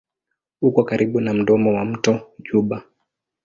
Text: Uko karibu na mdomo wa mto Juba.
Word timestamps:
Uko 0.61 0.79
karibu 0.89 1.19
na 1.21 1.33
mdomo 1.33 1.69
wa 1.77 1.85
mto 1.85 2.13
Juba. 2.45 2.77